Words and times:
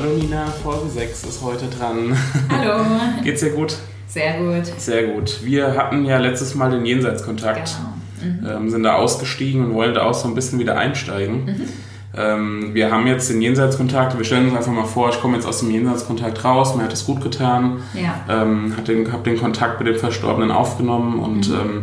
Hallo 0.00 0.16
Nina, 0.16 0.46
Folge 0.46 0.88
6 0.88 1.24
ist 1.24 1.42
heute 1.42 1.66
dran. 1.66 2.16
Hallo. 2.48 2.86
Geht's 3.22 3.40
dir 3.40 3.50
gut? 3.50 3.76
Sehr 4.06 4.38
gut. 4.38 4.64
Sehr 4.78 5.08
gut. 5.08 5.44
Wir 5.44 5.76
hatten 5.76 6.06
ja 6.06 6.16
letztes 6.16 6.54
Mal 6.54 6.70
den 6.70 6.86
Jenseitskontakt, 6.86 7.76
genau. 8.18 8.32
mhm. 8.32 8.64
ähm, 8.64 8.70
sind 8.70 8.82
da 8.84 8.94
ausgestiegen 8.94 9.62
und 9.62 9.74
wollen 9.74 9.92
da 9.92 10.04
auch 10.04 10.14
so 10.14 10.26
ein 10.26 10.34
bisschen 10.34 10.58
wieder 10.58 10.78
einsteigen. 10.78 11.44
Mhm. 11.44 11.68
Ähm, 12.16 12.70
wir 12.72 12.90
haben 12.90 13.06
jetzt 13.08 13.28
den 13.28 13.42
Jenseitskontakt, 13.42 14.16
wir 14.16 14.24
stellen 14.24 14.48
uns 14.48 14.56
einfach 14.56 14.72
mal 14.72 14.86
vor, 14.86 15.10
ich 15.10 15.20
komme 15.20 15.36
jetzt 15.36 15.44
aus 15.46 15.60
dem 15.60 15.70
Jenseitskontakt 15.70 16.42
raus, 16.46 16.74
mir 16.76 16.84
hat 16.84 16.94
es 16.94 17.04
gut 17.04 17.20
getan, 17.20 17.82
ja. 17.92 18.24
ähm, 18.26 18.72
habe 18.78 18.86
den, 18.86 19.12
hab 19.12 19.22
den 19.24 19.38
Kontakt 19.38 19.80
mit 19.80 19.86
dem 19.86 19.98
Verstorbenen 19.98 20.50
aufgenommen 20.50 21.18
und 21.18 21.50
mhm. 21.50 21.54
ähm, 21.54 21.82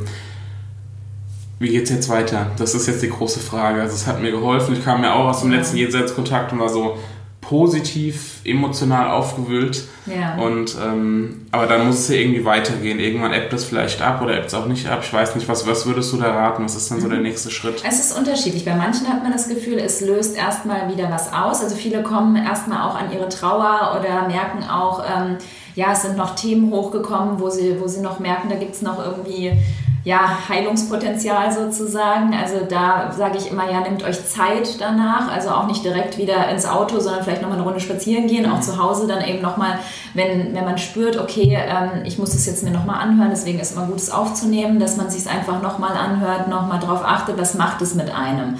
wie 1.60 1.70
geht's 1.70 1.92
jetzt 1.92 2.10
weiter? 2.10 2.48
Das 2.58 2.74
ist 2.74 2.88
jetzt 2.88 3.04
die 3.04 3.10
große 3.10 3.40
Frage. 3.40 3.82
Also 3.82 3.96
es 3.96 4.06
hat 4.06 4.22
mir 4.22 4.30
geholfen. 4.30 4.76
Ich 4.76 4.84
kam 4.84 5.04
ja 5.04 5.16
auch 5.16 5.26
aus 5.26 5.42
dem 5.42 5.50
letzten 5.50 5.78
Jenseitskontakt 5.78 6.52
und 6.52 6.60
war 6.60 6.70
so, 6.70 6.98
positiv, 7.48 8.42
emotional 8.44 9.10
aufgewühlt. 9.10 9.86
Ja. 10.06 10.36
Und, 10.36 10.76
ähm, 10.84 11.48
aber 11.52 11.66
dann 11.66 11.88
muss 11.88 12.00
es 12.00 12.10
ja 12.10 12.16
irgendwie 12.16 12.44
weitergehen. 12.44 13.00
Irgendwann 13.00 13.32
ebbt 13.32 13.54
es 13.54 13.64
vielleicht 13.64 14.02
ab 14.02 14.22
oder 14.22 14.36
ebbt 14.38 14.48
es 14.48 14.54
auch 14.54 14.66
nicht 14.66 14.88
ab. 14.88 15.00
Ich 15.02 15.14
weiß 15.14 15.34
nicht, 15.36 15.48
was, 15.48 15.66
was 15.66 15.86
würdest 15.86 16.12
du 16.12 16.18
da 16.18 16.30
raten? 16.32 16.66
Was 16.66 16.76
ist 16.76 16.92
dann 16.92 17.00
so 17.00 17.08
der 17.08 17.20
mhm. 17.20 17.24
nächste 17.24 17.50
Schritt? 17.50 17.82
Es 17.88 18.00
ist 18.00 18.18
unterschiedlich. 18.18 18.66
Bei 18.66 18.76
manchen 18.76 19.08
hat 19.08 19.24
man 19.24 19.32
das 19.32 19.48
Gefühl, 19.48 19.80
es 19.80 20.02
löst 20.02 20.36
erstmal 20.36 20.92
wieder 20.94 21.10
was 21.10 21.32
aus. 21.32 21.64
Also 21.64 21.76
viele 21.78 22.04
kommen 22.04 22.36
erstmal 22.36 22.82
auch 22.82 22.96
an 22.96 23.14
ihre 23.14 23.30
Trauer 23.30 23.98
oder 23.98 24.28
merken 24.28 24.64
auch, 24.70 25.04
ähm, 25.06 25.38
ja, 25.76 25.94
es 25.94 26.02
sind 26.02 26.18
noch 26.18 26.36
Themen 26.36 26.70
hochgekommen, 26.72 27.40
wo 27.40 27.50
sie, 27.50 27.80
wo 27.80 27.88
sie 27.88 28.02
noch 28.02 28.20
merken, 28.20 28.50
da 28.50 28.56
gibt 28.56 28.76
es 28.76 28.82
noch 28.82 29.00
irgendwie 29.04 29.54
ja, 30.08 30.48
Heilungspotenzial 30.48 31.52
sozusagen. 31.52 32.34
Also 32.34 32.62
da 32.64 33.12
sage 33.12 33.38
ich 33.38 33.52
immer, 33.52 33.70
ja, 33.70 33.82
nehmt 33.82 34.04
euch 34.04 34.26
Zeit 34.26 34.80
danach. 34.80 35.30
Also 35.30 35.50
auch 35.50 35.68
nicht 35.68 35.84
direkt 35.84 36.18
wieder 36.18 36.48
ins 36.48 36.66
Auto, 36.66 37.02
sondern 37.02 37.26
vielleicht 37.26 37.42
nochmal 37.42 37.58
eine 37.58 37.68
Runde 37.68 37.82
spazieren 37.82 38.26
gehen. 38.28 38.50
Auch 38.50 38.62
zu 38.62 38.82
Hause 38.82 39.06
dann 39.06 39.22
eben 39.22 39.42
nochmal, 39.42 39.80
wenn, 40.14 40.56
wenn 40.56 40.64
man 40.64 40.78
spürt, 40.78 41.18
okay, 41.18 41.60
ähm, 41.62 42.06
ich 42.06 42.18
muss 42.18 42.32
das 42.32 42.46
jetzt 42.46 42.64
mir 42.64 42.72
nochmal 42.72 43.02
anhören, 43.02 43.32
deswegen 43.32 43.60
ist 43.60 43.72
es 43.72 43.76
immer 43.76 43.86
gut, 43.86 43.98
es 43.98 44.10
aufzunehmen, 44.10 44.80
dass 44.80 44.96
man 44.96 45.10
sich 45.10 45.30
einfach 45.30 45.62
nochmal 45.62 45.98
anhört, 45.98 46.48
nochmal 46.48 46.80
drauf 46.80 47.02
achtet, 47.04 47.38
was 47.38 47.56
macht 47.56 47.82
es 47.82 47.94
mit 47.94 48.10
einem. 48.10 48.60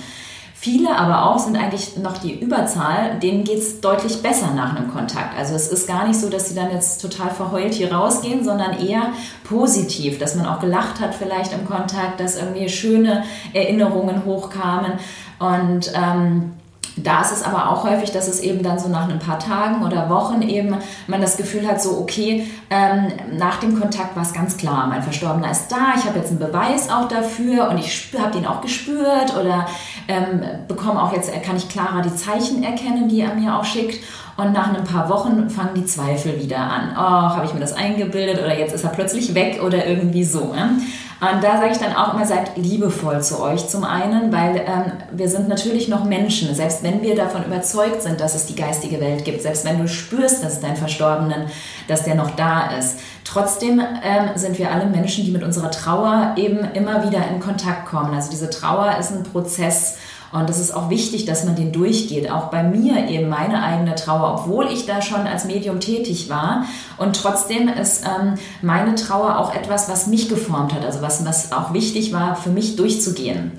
Viele 0.60 0.98
aber 0.98 1.30
auch 1.30 1.38
sind 1.38 1.56
eigentlich 1.56 1.98
noch 1.98 2.18
die 2.18 2.34
Überzahl, 2.34 3.20
denen 3.20 3.44
geht 3.44 3.60
es 3.60 3.80
deutlich 3.80 4.24
besser 4.24 4.56
nach 4.56 4.76
einem 4.76 4.92
Kontakt. 4.92 5.38
Also 5.38 5.54
es 5.54 5.68
ist 5.68 5.88
gar 5.88 6.08
nicht 6.08 6.20
so, 6.20 6.30
dass 6.30 6.50
sie 6.50 6.56
dann 6.56 6.72
jetzt 6.72 7.00
total 7.00 7.30
verheult 7.30 7.76
hier 7.76 7.94
rausgehen, 7.94 8.44
sondern 8.44 8.80
eher 8.80 9.14
positiv, 9.44 10.18
dass 10.18 10.34
man 10.34 10.48
auch 10.48 10.60
gelacht 10.60 11.00
hat 11.00 11.14
vielleicht 11.14 11.54
im 11.54 11.68
Kontakt, 11.68 12.20
dass 12.20 12.38
irgendwie 12.38 12.70
schöne 12.70 13.24
Erinnerungen 13.54 14.26
hochkamen 14.26 14.94
und 15.38 15.92
ähm, 15.94 16.54
da 17.04 17.22
ist 17.22 17.32
es 17.32 17.44
aber 17.44 17.70
auch 17.70 17.84
häufig, 17.84 18.12
dass 18.12 18.28
es 18.28 18.40
eben 18.40 18.64
dann 18.64 18.80
so 18.80 18.90
nach 18.90 19.10
ein 19.10 19.20
paar 19.20 19.40
Tagen 19.40 19.86
oder 19.86 20.10
Wochen 20.10 20.42
eben 20.42 20.76
man 21.08 21.22
das 21.22 21.38
Gefühl 21.38 21.68
hat, 21.68 21.82
so 21.82 22.00
okay, 22.00 22.48
ähm, 22.70 23.08
nach 23.38 23.60
dem 23.60 23.80
Kontakt 23.80 24.16
war 24.16 24.24
es 24.24 24.34
ganz 24.34 24.58
klar, 24.58 24.88
mein 24.88 25.04
Verstorbener 25.04 25.52
ist 25.52 25.70
da, 25.70 25.94
ich 25.96 26.06
habe 26.06 26.20
jetzt 26.20 26.30
einen 26.30 26.40
Beweis 26.40 26.90
auch 26.90 27.08
dafür 27.08 27.70
und 27.70 27.78
ich 27.78 28.10
habe 28.18 28.38
ihn 28.38 28.46
auch 28.46 28.62
gespürt 28.62 29.36
oder 29.40 29.68
ähm, 30.08 30.42
bekomme 30.68 31.02
auch 31.02 31.14
jetzt, 31.14 31.32
kann 31.44 31.56
ich 31.56 31.70
klarer 31.70 32.02
die 32.02 32.16
Zeichen 32.16 32.64
erkennen, 32.64 33.08
die 33.08 33.22
er 33.22 33.34
mir 33.36 33.58
auch 33.58 33.66
schickt. 33.66 34.04
Und 34.38 34.54
nach 34.54 34.72
ein 34.72 34.84
paar 34.84 35.10
Wochen 35.10 35.50
fangen 35.50 35.74
die 35.74 35.86
Zweifel 35.86 36.40
wieder 36.40 36.60
an. 36.60 36.92
Oh, 36.96 37.36
habe 37.36 37.46
ich 37.46 37.56
mir 37.56 37.60
das 37.60 37.74
eingebildet 37.74 38.38
oder 38.38 38.56
jetzt 38.56 38.72
ist 38.72 38.84
er 38.84 38.92
plötzlich 38.92 39.34
weg 39.34 39.62
oder 39.66 39.88
irgendwie 39.88 40.24
so. 40.24 40.54
Ne? 40.54 40.80
Und 41.20 41.44
da 41.44 41.58
sage 41.58 41.72
ich 41.72 41.80
dann 41.80 41.96
auch 41.96 42.14
immer, 42.14 42.26
seid 42.26 42.58
liebevoll 42.58 43.24
zu 43.24 43.42
euch 43.42 43.68
zum 43.68 43.84
einen, 43.84 44.32
weil 44.32 44.58
ähm, 44.58 44.92
wir 45.12 45.28
sind 45.28 45.48
natürlich 45.48 45.88
noch 45.88 46.04
Menschen. 46.04 46.54
Selbst 46.54 46.84
wenn 46.84 47.02
wir 47.02 47.16
davon 47.16 47.44
überzeugt 47.44 48.04
sind, 48.04 48.22
dass 48.22 48.36
es 48.36 48.46
die 48.46 48.56
geistige 48.56 49.02
Welt 49.02 49.26
gibt, 49.26 49.42
selbst 49.42 49.66
wenn 49.66 49.80
du 49.80 49.88
spürst, 49.88 50.44
dass 50.44 50.60
dein 50.60 50.76
Verstorbenen, 50.76 51.48
dass 51.88 52.04
der 52.04 52.14
noch 52.14 52.32
da 52.36 52.70
ist, 52.78 53.00
trotzdem 53.24 53.80
ähm, 53.80 54.30
sind 54.36 54.60
wir 54.60 54.72
alle 54.72 54.86
Menschen, 54.86 55.26
die 55.26 55.32
mit 55.32 55.42
unserer 55.42 55.72
Trauer 55.72 56.36
eben 56.38 56.60
immer 56.76 57.08
wieder 57.08 57.28
in 57.28 57.40
Kontakt 57.40 57.88
kommen. 57.88 58.14
Also 58.14 58.30
diese 58.30 58.52
Trauer 58.52 58.98
ist 59.00 59.12
ein 59.12 59.24
Prozess 59.24 59.98
und 60.32 60.50
es 60.50 60.60
ist 60.60 60.76
auch 60.76 60.90
wichtig, 60.90 61.26
dass 61.26 61.46
man 61.46 61.56
den 61.56 61.72
durchgeht. 61.72 62.30
Auch 62.30 62.46
bei 62.48 62.64
mir 62.64 63.08
eben 63.08 63.30
meine 63.30 63.64
eigene 63.64 63.96
Trauer, 63.96 64.34
obwohl 64.34 64.68
ich 64.68 64.86
da 64.86 65.02
schon 65.02 65.26
als 65.26 65.46
Medium 65.46 65.80
tätig 65.80 66.30
war. 66.30 66.66
Und 66.98 67.16
trotzdem 67.16 67.70
ist 67.70 68.06
ähm, 68.06 68.36
meine 68.62 68.96
Trauer 68.96 69.40
auch 69.40 69.56
etwas, 69.56 69.90
was 69.90 70.08
mich 70.08 70.28
geformt 70.28 70.74
hat, 70.74 70.84
also 70.84 71.02
was, 71.02 71.26
was 71.26 71.52
auch 71.54 71.74
wichtig 71.74 72.12
war, 72.14 72.36
für 72.36 72.50
mich 72.50 72.76
durchzugehen. 72.76 73.54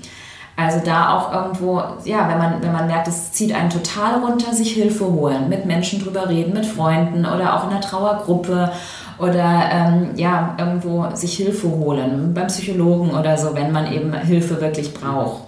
Also 0.55 0.81
da 0.83 1.17
auch 1.17 1.33
irgendwo, 1.33 1.81
ja, 2.03 2.27
wenn 2.27 2.37
man, 2.37 2.61
wenn 2.61 2.73
man 2.73 2.87
merkt, 2.87 3.07
es 3.07 3.31
zieht 3.31 3.55
einen 3.55 3.69
total 3.69 4.19
runter, 4.19 4.53
sich 4.53 4.73
Hilfe 4.73 5.05
holen, 5.05 5.47
mit 5.47 5.65
Menschen 5.65 6.03
drüber 6.03 6.27
reden, 6.27 6.53
mit 6.53 6.65
Freunden 6.65 7.25
oder 7.25 7.55
auch 7.55 7.63
in 7.63 7.69
einer 7.69 7.81
Trauergruppe 7.81 8.69
oder 9.17 9.69
ähm, 9.71 10.09
ja, 10.17 10.55
irgendwo 10.59 11.07
sich 11.15 11.37
Hilfe 11.37 11.69
holen, 11.69 12.33
beim 12.33 12.47
Psychologen 12.47 13.11
oder 13.11 13.37
so, 13.37 13.55
wenn 13.55 13.71
man 13.71 13.91
eben 13.91 14.13
Hilfe 14.13 14.59
wirklich 14.59 14.93
braucht 14.93 15.43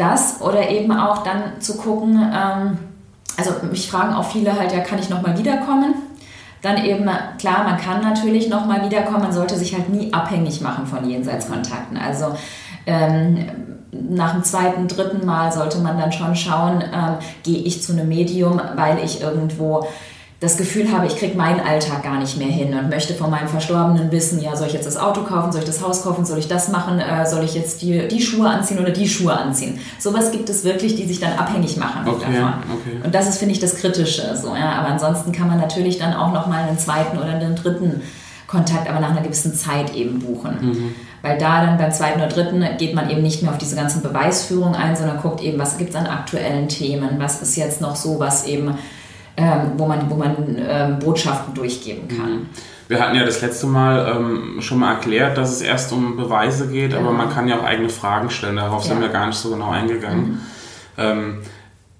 das 0.00 0.40
oder 0.40 0.70
eben 0.70 0.92
auch 0.92 1.22
dann 1.22 1.60
zu 1.60 1.76
gucken, 1.76 2.16
ähm, 2.34 2.78
also 3.36 3.52
mich 3.70 3.90
fragen 3.90 4.14
auch 4.14 4.24
viele 4.24 4.58
halt, 4.58 4.72
ja, 4.72 4.80
kann 4.80 4.98
ich 4.98 5.08
nochmal 5.08 5.38
wiederkommen? 5.38 5.94
Dann 6.62 6.84
eben, 6.84 7.08
klar, 7.38 7.64
man 7.64 7.78
kann 7.78 8.02
natürlich 8.02 8.48
nochmal 8.48 8.84
wiederkommen, 8.84 9.22
man 9.22 9.32
sollte 9.32 9.56
sich 9.56 9.74
halt 9.74 9.88
nie 9.88 10.12
abhängig 10.12 10.60
machen 10.60 10.86
von 10.86 11.08
Jenseitskontakten. 11.08 11.96
Also 11.96 12.36
ähm, 12.86 13.46
nach 13.92 14.34
dem 14.34 14.44
zweiten, 14.44 14.86
dritten 14.86 15.24
Mal 15.24 15.52
sollte 15.52 15.78
man 15.78 15.98
dann 15.98 16.12
schon 16.12 16.36
schauen, 16.36 16.82
ähm, 16.82 17.16
gehe 17.42 17.62
ich 17.62 17.82
zu 17.82 17.92
einem 17.92 18.08
Medium, 18.08 18.60
weil 18.76 18.98
ich 19.02 19.22
irgendwo 19.22 19.86
das 20.40 20.56
Gefühl 20.56 20.90
habe, 20.90 21.06
ich 21.06 21.16
kriege 21.16 21.36
meinen 21.36 21.60
Alltag 21.60 22.02
gar 22.02 22.18
nicht 22.18 22.38
mehr 22.38 22.48
hin 22.48 22.72
und 22.72 22.88
möchte 22.88 23.12
von 23.12 23.30
meinem 23.30 23.48
Verstorbenen 23.48 24.10
wissen, 24.10 24.40
ja, 24.40 24.56
soll 24.56 24.68
ich 24.68 24.72
jetzt 24.72 24.86
das 24.86 24.96
Auto 24.96 25.20
kaufen, 25.22 25.52
soll 25.52 25.60
ich 25.60 25.66
das 25.66 25.82
Haus 25.82 26.02
kaufen, 26.02 26.24
soll 26.24 26.38
ich 26.38 26.48
das 26.48 26.70
machen, 26.70 26.98
äh, 26.98 27.26
soll 27.26 27.44
ich 27.44 27.54
jetzt 27.54 27.82
die, 27.82 28.08
die 28.08 28.22
Schuhe 28.22 28.48
anziehen 28.48 28.78
oder 28.78 28.90
die 28.90 29.06
Schuhe 29.06 29.34
anziehen. 29.34 29.78
Sowas 29.98 30.32
gibt 30.32 30.48
es 30.48 30.64
wirklich, 30.64 30.96
die 30.96 31.06
sich 31.06 31.20
dann 31.20 31.34
abhängig 31.34 31.76
machen 31.76 32.08
okay, 32.08 32.20
davon. 32.20 32.54
Okay. 32.72 33.04
Und 33.04 33.14
das 33.14 33.28
ist, 33.28 33.36
finde 33.36 33.52
ich, 33.52 33.60
das 33.60 33.76
Kritische. 33.76 34.34
So, 34.34 34.56
ja. 34.56 34.72
Aber 34.78 34.88
ansonsten 34.88 35.30
kann 35.30 35.46
man 35.46 35.58
natürlich 35.58 35.98
dann 35.98 36.14
auch 36.14 36.32
nochmal 36.32 36.66
einen 36.66 36.78
zweiten 36.78 37.18
oder 37.18 37.28
einen 37.28 37.54
dritten 37.54 38.00
Kontakt, 38.46 38.88
aber 38.88 38.98
nach 38.98 39.10
einer 39.10 39.20
gewissen 39.20 39.54
Zeit 39.54 39.94
eben 39.94 40.20
buchen. 40.20 40.56
Mhm. 40.62 40.94
Weil 41.20 41.36
da 41.36 41.66
dann 41.66 41.76
beim 41.76 41.92
zweiten 41.92 42.18
oder 42.18 42.30
dritten 42.30 42.64
geht 42.78 42.94
man 42.94 43.10
eben 43.10 43.20
nicht 43.20 43.42
mehr 43.42 43.50
auf 43.50 43.58
diese 43.58 43.76
ganzen 43.76 44.00
Beweisführungen 44.00 44.74
ein, 44.74 44.96
sondern 44.96 45.20
guckt 45.20 45.42
eben, 45.42 45.58
was 45.58 45.76
gibt 45.76 45.90
es 45.90 45.96
an 45.96 46.06
aktuellen 46.06 46.68
Themen, 46.68 47.16
was 47.18 47.42
ist 47.42 47.56
jetzt 47.56 47.82
noch 47.82 47.94
so, 47.94 48.18
was 48.18 48.46
eben 48.46 48.74
ähm, 49.40 49.72
wo 49.76 49.86
man, 49.86 50.10
wo 50.10 50.14
man 50.14 50.34
ähm, 50.58 50.98
Botschaften 50.98 51.54
durchgeben 51.54 52.08
kann. 52.08 52.32
Mhm. 52.32 52.46
Wir 52.88 53.00
hatten 53.00 53.16
ja 53.16 53.24
das 53.24 53.40
letzte 53.40 53.66
Mal 53.66 54.16
ähm, 54.16 54.60
schon 54.60 54.80
mal 54.80 54.94
erklärt, 54.94 55.38
dass 55.38 55.52
es 55.52 55.62
erst 55.62 55.92
um 55.92 56.16
Beweise 56.16 56.66
geht, 56.68 56.90
genau. 56.90 57.02
aber 57.02 57.12
man 57.12 57.30
kann 57.30 57.48
ja 57.48 57.58
auch 57.58 57.64
eigene 57.64 57.88
Fragen 57.88 58.30
stellen. 58.30 58.56
Darauf 58.56 58.82
ja. 58.84 58.90
sind 58.90 59.00
wir 59.00 59.08
gar 59.08 59.26
nicht 59.28 59.38
so 59.38 59.50
genau 59.50 59.70
eingegangen. 59.70 60.24
Mhm. 60.24 60.38
Ähm, 60.98 61.38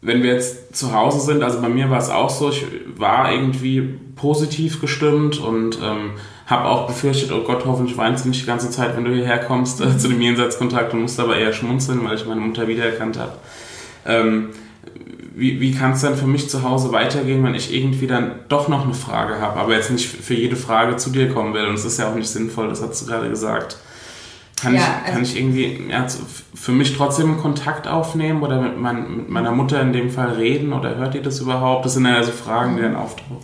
wenn 0.02 0.22
wir 0.22 0.32
jetzt 0.32 0.76
zu 0.76 0.92
Hause 0.92 1.20
sind, 1.20 1.42
also 1.42 1.60
bei 1.60 1.68
mir 1.68 1.90
war 1.90 1.98
es 1.98 2.10
auch 2.10 2.30
so, 2.30 2.50
ich 2.50 2.66
war 2.96 3.32
irgendwie 3.32 3.80
positiv 4.16 4.80
gestimmt 4.80 5.38
und 5.38 5.78
ähm, 5.82 6.12
habe 6.46 6.64
auch 6.64 6.86
befürchtet, 6.88 7.32
oh 7.32 7.42
Gott, 7.44 7.64
hoffentlich 7.64 7.96
weinst 7.96 8.24
du 8.24 8.28
nicht 8.28 8.42
die 8.42 8.46
ganze 8.46 8.70
Zeit, 8.70 8.96
wenn 8.96 9.04
du 9.04 9.14
hierher 9.14 9.38
kommst 9.38 9.80
äh, 9.80 9.96
zu 9.96 10.08
dem 10.08 10.20
Jenseitskontakt 10.20 10.92
und 10.92 11.02
musste 11.02 11.22
aber 11.22 11.36
eher 11.36 11.52
schmunzeln, 11.52 12.04
weil 12.04 12.16
ich 12.16 12.26
meine 12.26 12.40
Mutter 12.40 12.66
wiedererkannt 12.66 13.18
habe. 13.18 13.32
Wie, 15.40 15.58
wie 15.58 15.72
kann 15.72 15.92
es 15.92 16.02
dann 16.02 16.16
für 16.16 16.26
mich 16.26 16.50
zu 16.50 16.62
Hause 16.62 16.92
weitergehen, 16.92 17.42
wenn 17.42 17.54
ich 17.54 17.74
irgendwie 17.74 18.06
dann 18.06 18.32
doch 18.48 18.68
noch 18.68 18.84
eine 18.84 18.92
Frage 18.92 19.40
habe, 19.40 19.58
aber 19.58 19.74
jetzt 19.74 19.90
nicht 19.90 20.06
für 20.06 20.34
jede 20.34 20.54
Frage 20.54 20.96
zu 20.96 21.08
dir 21.08 21.32
kommen 21.32 21.54
will. 21.54 21.66
Und 21.66 21.74
es 21.74 21.86
ist 21.86 21.98
ja 21.98 22.10
auch 22.10 22.14
nicht 22.14 22.28
sinnvoll, 22.28 22.68
das 22.68 22.82
hast 22.82 23.00
du 23.00 23.06
gerade 23.06 23.30
gesagt. 23.30 23.78
Kann, 24.60 24.74
ja, 24.74 24.80
ich, 24.80 25.10
kann 25.10 25.20
also 25.20 25.32
ich 25.32 25.38
irgendwie 25.38 25.88
ja, 25.90 26.06
für 26.54 26.72
mich 26.72 26.94
trotzdem 26.94 27.38
Kontakt 27.38 27.88
aufnehmen 27.88 28.42
oder 28.42 28.60
mit, 28.60 28.78
mein, 28.78 29.16
mit, 29.16 29.28
meiner 29.30 29.52
Mutter 29.52 29.80
in 29.80 29.94
dem 29.94 30.10
Fall 30.10 30.32
reden 30.32 30.74
oder 30.74 30.96
hört 30.96 31.14
ihr 31.14 31.22
das 31.22 31.40
überhaupt? 31.40 31.86
Das 31.86 31.94
sind 31.94 32.04
ja 32.04 32.22
so 32.22 32.32
Fragen, 32.32 32.76
die 32.76 32.82
dann 32.82 32.96
auftauchen. 32.96 33.38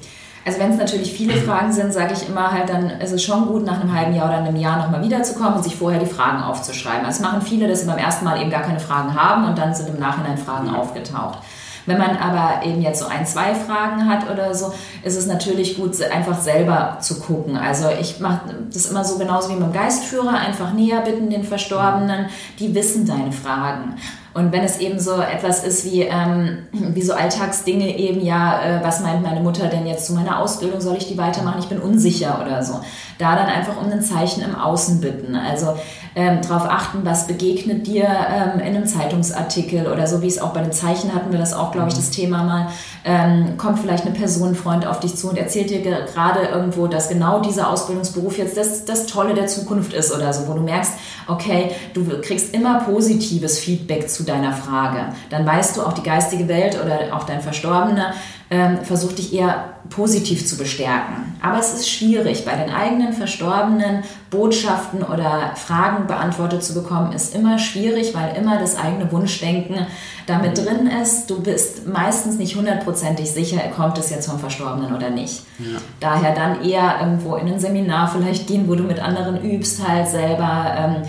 Also 0.45 0.61
wenn 0.61 0.71
es 0.71 0.79
natürlich 0.79 1.13
viele 1.13 1.35
Fragen 1.35 1.73
sind, 1.73 1.93
sage 1.93 2.13
ich 2.13 2.29
immer 2.29 2.53
halt, 2.53 2.69
dann 2.69 2.89
ist 3.01 3.11
es 3.11 3.25
schon 3.25 3.47
gut, 3.47 3.65
nach 3.65 3.81
einem 3.81 3.93
halben 3.93 4.15
Jahr 4.15 4.29
oder 4.29 4.39
einem 4.39 4.55
Jahr 4.55 4.79
nochmal 4.79 5.03
wiederzukommen 5.03 5.55
und 5.55 5.65
sich 5.65 5.75
vorher 5.75 5.99
die 5.99 6.07
Fragen 6.07 6.41
aufzuschreiben. 6.41 7.05
Also 7.05 7.23
es 7.23 7.29
machen 7.29 7.43
viele, 7.43 7.67
dass 7.67 7.81
sie 7.81 7.87
beim 7.87 7.99
ersten 7.99 8.25
Mal 8.25 8.41
eben 8.41 8.51
gar 8.51 8.63
keine 8.63 8.79
Fragen 8.79 9.21
haben 9.21 9.47
und 9.47 9.59
dann 9.59 9.75
sind 9.75 9.89
im 9.89 9.99
Nachhinein 9.99 10.39
Fragen 10.39 10.69
aufgetaucht. 10.69 11.39
Wenn 11.87 11.99
man 11.99 12.17
aber 12.17 12.67
eben 12.67 12.83
jetzt 12.83 13.01
so 13.01 13.07
ein, 13.07 13.25
zwei 13.25 13.55
Fragen 13.55 14.09
hat 14.09 14.31
oder 14.31 14.55
so, 14.55 14.73
ist 15.03 15.17
es 15.17 15.27
natürlich 15.27 15.77
gut, 15.77 16.01
einfach 16.03 16.41
selber 16.41 16.99
zu 17.01 17.21
gucken. 17.21 17.57
Also 17.57 17.89
ich 17.89 18.21
mache 18.21 18.41
das 18.73 18.87
immer 18.87 19.05
so 19.05 19.19
genauso 19.19 19.51
wie 19.51 19.55
dem 19.55 19.73
Geistführer, 19.73 20.35
einfach 20.35 20.73
näher 20.73 21.01
bitten 21.01 21.31
den 21.31 21.45
Verstorbenen, 21.45 22.27
die 22.59 22.75
wissen 22.75 23.07
deine 23.07 23.33
Fragen. 23.33 23.95
Und 24.37 24.53
wenn 24.53 24.65
es 24.65 24.81
eben 24.81 25.01
so 25.01 25.19
etwas 25.19 25.65
ist 25.65 25.87
wie, 25.87 26.03
ähm, 26.03 26.67
wie 26.73 27.01
so 27.01 27.15
Alltagsdinge 27.15 27.97
eben, 27.97 28.21
ja, 28.21 28.61
äh, 28.61 28.85
was 28.85 29.01
meint 29.01 29.23
meine 29.23 29.41
Mutter 29.41 29.69
denn 29.69 29.87
jetzt 29.87 30.07
zu 30.07 30.13
meiner 30.13 30.41
Ausbildung, 30.41 30.79
soll 30.83 30.99
ich 30.99 31.09
die 31.09 31.17
weitermachen, 31.17 31.61
ich 31.61 31.71
bin 31.71 31.79
unsicher 31.79 32.39
oder 32.45 32.63
so. 32.63 32.81
Da 33.17 33.35
dann 33.35 33.47
einfach 33.47 33.81
um 33.81 33.91
ein 33.91 34.03
Zeichen 34.03 34.43
im 34.43 34.55
Außen 34.55 35.01
bitten. 35.01 35.37
Also 35.37 35.79
ähm, 36.17 36.41
darauf 36.41 36.67
achten, 36.69 37.01
was 37.05 37.27
begegnet 37.27 37.87
dir 37.87 38.05
ähm, 38.05 38.59
in 38.59 38.75
einem 38.75 38.87
Zeitungsartikel 38.87 39.87
oder 39.87 40.07
so, 40.07 40.23
wie 40.23 40.27
es 40.27 40.41
auch 40.41 40.55
bei 40.55 40.63
den 40.63 40.73
Zeichen 40.73 41.15
hatten 41.15 41.31
wir 41.31 41.39
das 41.39 41.53
auch, 41.53 41.73
glaube 41.73 41.89
ich, 41.89 41.95
das 41.95 42.11
Thema 42.11 42.43
mal. 42.43 42.69
Ähm, 43.05 43.59
kommt 43.59 43.79
vielleicht 43.79 44.07
eine 44.07 44.15
Personenfreund 44.15 44.87
auf 44.87 44.99
dich 44.99 45.15
zu 45.15 45.29
und 45.29 45.37
erzählt 45.37 45.69
dir 45.69 45.83
gerade 45.83 46.41
irgendwo, 46.47 46.87
dass 46.87 47.11
genau 47.11 47.41
dieser 47.41 47.69
Ausbildungsberuf 47.69 48.39
jetzt 48.39 48.57
das, 48.57 48.87
das 48.87 49.05
Tolle 49.07 49.35
der 49.35 49.47
Zukunft 49.47 49.93
ist 49.93 50.11
oder 50.11 50.33
so, 50.33 50.49
wo 50.49 50.55
du 50.55 50.63
merkst, 50.63 50.93
okay, 51.29 51.73
du 51.93 52.03
kriegst 52.23 52.55
immer 52.55 52.81
positives 52.81 53.59
Feedback 53.59 54.09
zu 54.09 54.23
deiner 54.23 54.55
Frage. 54.55 55.13
Dann 55.29 55.45
weißt 55.45 55.77
du 55.77 55.83
auch 55.83 55.93
die 55.93 56.03
geistige 56.03 56.49
Welt 56.49 56.79
oder 56.83 57.15
auch 57.15 57.25
dein 57.25 57.43
Verstorbener 57.43 58.15
ähm, 58.51 58.79
versucht 58.85 59.19
dich 59.19 59.35
eher 59.35 59.76
positiv 59.89 60.47
zu 60.47 60.57
bestärken. 60.57 61.37
Aber 61.43 61.59
es 61.59 61.73
ist 61.73 61.89
schwierig, 61.89 62.45
bei 62.45 62.55
den 62.57 62.71
eigenen 62.71 63.13
Verstorbenen 63.13 64.03
Botschaften 64.31 65.03
oder 65.03 65.53
Fragen 65.55 66.07
beantwortet 66.07 66.65
zu 66.65 66.75
bekommen, 66.75 67.13
ist 67.13 67.35
immer 67.35 67.59
schwierig, 67.59 68.15
weil 68.15 68.37
immer 68.37 68.59
das 68.59 68.77
eigene 68.77 69.11
Wunschdenken 69.13 69.87
damit 70.27 70.59
drin 70.59 70.89
ist. 71.03 71.31
Du 71.31 71.41
bist 71.41 71.87
meistens 71.87 72.39
nicht 72.39 72.57
hundertprozentig 72.57 73.31
sicher, 73.31 73.59
kommt 73.75 73.99
es 73.99 74.11
jetzt 74.11 74.29
vom 74.29 74.39
Verstorbenen 74.39 74.95
oder 74.95 75.11
nicht. 75.11 75.43
Ja. 75.59 75.79
Daher 76.01 76.35
dann 76.35 76.63
eher 76.63 76.97
irgendwo 77.01 77.37
in 77.37 77.49
ein 77.49 77.61
Seminar 77.61 78.09
vielleicht 78.09 78.47
gehen, 78.47 78.69
wo 78.69 78.75
du 78.75 78.83
mit 78.83 79.01
anderen 79.01 79.43
übst, 79.43 79.87
halt 79.87 80.09
selber. 80.09 80.75
Ähm, 80.77 81.03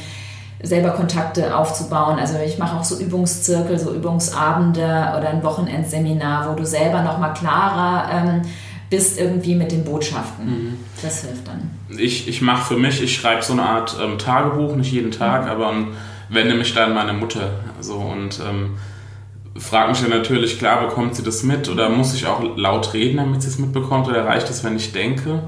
selber 0.61 0.89
Kontakte 0.91 1.55
aufzubauen. 1.55 2.17
Also 2.19 2.37
ich 2.43 2.57
mache 2.57 2.77
auch 2.77 2.83
so 2.83 2.97
Übungszirkel, 2.99 3.77
so 3.77 3.93
Übungsabende 3.93 5.13
oder 5.17 5.29
ein 5.29 5.43
Wochenendseminar, 5.43 6.49
wo 6.49 6.55
du 6.55 6.65
selber 6.65 7.01
nochmal 7.03 7.33
klarer 7.33 8.09
ähm, 8.11 8.41
bist 8.89 9.19
irgendwie 9.19 9.55
mit 9.55 9.71
den 9.71 9.83
Botschaften. 9.83 10.45
Mhm. 10.45 10.73
Das 11.01 11.21
hilft 11.21 11.47
dann. 11.47 11.69
Ich, 11.97 12.27
ich 12.27 12.41
mache 12.41 12.73
für 12.73 12.79
mich, 12.79 13.01
ich 13.01 13.15
schreibe 13.15 13.43
so 13.43 13.53
eine 13.53 13.63
Art 13.63 13.97
ähm, 14.01 14.17
Tagebuch, 14.17 14.75
nicht 14.75 14.91
jeden 14.91 15.11
Tag, 15.11 15.43
mhm. 15.43 15.49
aber 15.49 15.69
um, 15.69 15.87
wende 16.29 16.55
mich 16.55 16.73
da 16.73 16.85
an 16.85 16.93
meine 16.93 17.13
Mutter. 17.13 17.51
So 17.79 17.95
und 17.95 18.39
ähm, 18.47 18.77
frage 19.59 19.89
mich 19.89 20.01
dann 20.01 20.09
natürlich, 20.09 20.57
klar, 20.57 20.87
bekommt 20.87 21.15
sie 21.15 21.23
das 21.23 21.43
mit 21.43 21.69
oder 21.69 21.89
muss 21.89 22.13
ich 22.13 22.25
auch 22.27 22.41
laut 22.55 22.93
reden, 22.93 23.17
damit 23.17 23.41
sie 23.41 23.49
es 23.49 23.59
mitbekommt 23.59 24.07
oder 24.07 24.25
reicht 24.25 24.49
es, 24.49 24.63
wenn 24.63 24.75
ich 24.75 24.91
denke? 24.91 25.43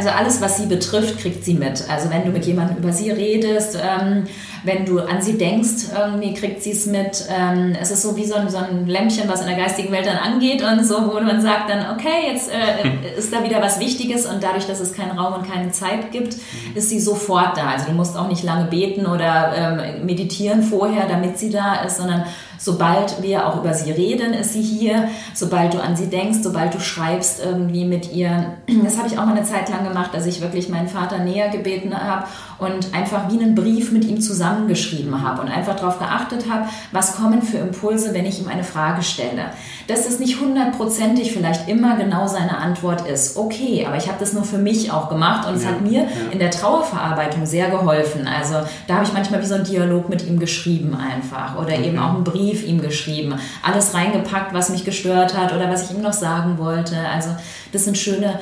Also 0.00 0.12
alles, 0.12 0.40
was 0.40 0.56
sie 0.56 0.64
betrifft, 0.64 1.18
kriegt 1.18 1.44
sie 1.44 1.52
mit. 1.52 1.84
Also 1.90 2.08
wenn 2.08 2.24
du 2.24 2.30
mit 2.30 2.46
jemandem 2.46 2.78
über 2.78 2.90
sie 2.90 3.10
redest, 3.10 3.76
ähm, 3.76 4.24
wenn 4.64 4.86
du 4.86 5.00
an 5.00 5.20
sie 5.20 5.36
denkst, 5.36 5.92
irgendwie 5.94 6.32
kriegt 6.32 6.62
sie 6.62 6.70
es 6.70 6.86
mit. 6.86 7.26
Ähm, 7.28 7.76
es 7.78 7.90
ist 7.90 8.00
so 8.00 8.16
wie 8.16 8.24
so 8.24 8.34
ein, 8.34 8.48
so 8.48 8.56
ein 8.56 8.86
Lämpchen, 8.86 9.28
was 9.28 9.42
in 9.42 9.48
der 9.48 9.58
geistigen 9.58 9.92
Welt 9.92 10.06
dann 10.06 10.16
angeht 10.16 10.62
und 10.62 10.86
so, 10.86 11.06
wo 11.06 11.20
man 11.20 11.42
sagt 11.42 11.68
dann, 11.68 11.94
okay, 11.94 12.32
jetzt 12.32 12.50
äh, 12.50 13.18
ist 13.18 13.30
da 13.30 13.44
wieder 13.44 13.60
was 13.60 13.78
Wichtiges 13.78 14.24
und 14.24 14.42
dadurch, 14.42 14.66
dass 14.66 14.80
es 14.80 14.94
keinen 14.94 15.18
Raum 15.18 15.34
und 15.34 15.52
keine 15.52 15.70
Zeit 15.70 16.12
gibt, 16.12 16.36
ist 16.74 16.88
sie 16.88 16.98
sofort 16.98 17.58
da. 17.58 17.72
Also 17.72 17.88
du 17.88 17.92
musst 17.92 18.16
auch 18.16 18.28
nicht 18.28 18.42
lange 18.42 18.70
beten 18.70 19.04
oder 19.04 19.52
ähm, 19.54 20.06
meditieren 20.06 20.62
vorher, 20.62 21.08
damit 21.08 21.38
sie 21.38 21.50
da 21.50 21.82
ist, 21.82 21.98
sondern 21.98 22.24
sobald 22.60 23.22
wir 23.22 23.46
auch 23.46 23.56
über 23.56 23.74
sie 23.74 23.90
reden, 23.90 24.34
ist 24.34 24.52
sie 24.52 24.62
hier. 24.62 25.08
Sobald 25.34 25.74
du 25.74 25.82
an 25.82 25.96
sie 25.96 26.06
denkst, 26.06 26.38
sobald 26.42 26.74
du 26.74 26.80
schreibst 26.80 27.42
irgendwie 27.44 27.84
mit 27.84 28.12
ihr. 28.12 28.54
Das 28.84 28.98
habe 28.98 29.08
ich 29.08 29.18
auch 29.18 29.24
mal 29.24 29.36
eine 29.36 29.44
Zeit 29.44 29.68
lang 29.68 29.84
gemacht, 29.84 30.10
dass 30.12 30.26
ich 30.26 30.40
wirklich 30.40 30.68
meinen 30.68 30.88
Vater 30.88 31.18
näher 31.18 31.48
gebeten 31.48 31.94
habe 31.96 32.26
und 32.58 32.94
einfach 32.94 33.30
wie 33.30 33.40
einen 33.40 33.54
Brief 33.54 33.90
mit 33.90 34.04
ihm 34.04 34.20
zusammengeschrieben 34.20 35.22
habe 35.22 35.40
und 35.40 35.48
einfach 35.48 35.76
darauf 35.76 35.98
geachtet 35.98 36.44
habe, 36.50 36.66
was 36.92 37.16
kommen 37.16 37.42
für 37.42 37.58
Impulse, 37.58 38.12
wenn 38.12 38.26
ich 38.26 38.40
ihm 38.40 38.48
eine 38.48 38.64
Frage 38.64 39.02
stelle. 39.02 39.46
Dass 39.88 40.04
das 40.04 40.18
nicht 40.18 40.40
hundertprozentig 40.40 41.32
vielleicht 41.32 41.68
immer 41.68 41.96
genau 41.96 42.26
seine 42.26 42.58
Antwort 42.58 43.06
ist, 43.08 43.36
okay, 43.36 43.86
aber 43.86 43.96
ich 43.96 44.08
habe 44.08 44.18
das 44.20 44.34
nur 44.34 44.44
für 44.44 44.58
mich 44.58 44.92
auch 44.92 45.08
gemacht 45.08 45.48
und 45.48 45.54
es 45.54 45.66
hat 45.66 45.80
mir 45.80 46.02
ja. 46.02 46.08
in 46.30 46.38
der 46.38 46.50
Trauerverarbeitung 46.50 47.46
sehr 47.46 47.70
geholfen. 47.70 48.26
Also 48.26 48.56
da 48.86 48.94
habe 48.96 49.04
ich 49.04 49.12
manchmal 49.12 49.40
wie 49.40 49.46
so 49.46 49.54
einen 49.54 49.64
Dialog 49.64 50.08
mit 50.08 50.26
ihm 50.26 50.38
geschrieben 50.38 50.94
einfach 50.94 51.56
oder 51.56 51.72
okay. 51.72 51.88
eben 51.88 51.98
auch 51.98 52.14
einen 52.14 52.24
Brief 52.50 52.64
ihm 52.66 52.80
geschrieben, 52.80 53.34
alles 53.62 53.94
reingepackt, 53.94 54.52
was 54.52 54.70
mich 54.70 54.84
gestört 54.84 55.36
hat 55.36 55.54
oder 55.54 55.70
was 55.70 55.88
ich 55.88 55.96
ihm 55.96 56.02
noch 56.02 56.12
sagen 56.12 56.58
wollte. 56.58 56.96
Also 56.98 57.30
das 57.72 57.84
sind 57.84 57.96
schöne 57.96 58.40